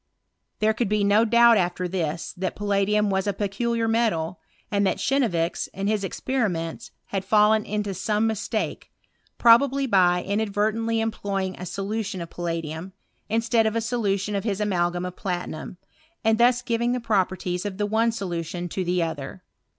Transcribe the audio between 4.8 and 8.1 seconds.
that Cheiievix, in his ex periments, had fallen into